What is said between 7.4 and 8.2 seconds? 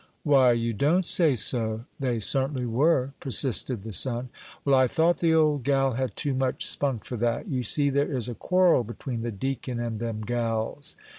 you see there